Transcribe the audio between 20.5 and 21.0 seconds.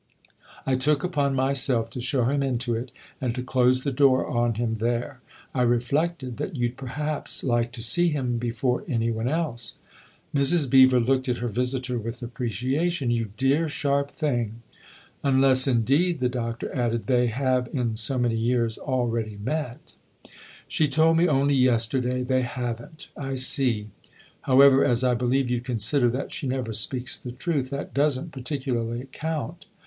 She